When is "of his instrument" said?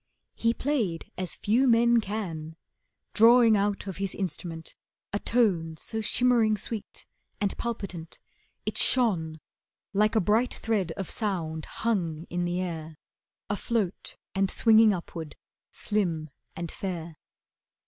3.85-4.73